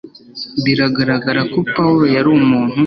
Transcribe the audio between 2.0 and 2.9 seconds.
yari umuntu